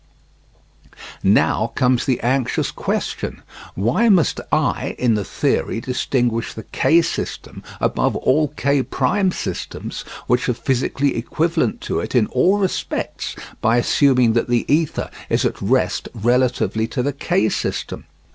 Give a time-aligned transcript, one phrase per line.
[1.21, 3.43] Now comes the anxious question:
[3.75, 8.81] Why must I in the theory distinguish the K system above all K'
[9.29, 15.11] systems, which are physically equivalent to it in all respects, by assuming that the ether
[15.29, 18.05] is at rest relatively to the K system?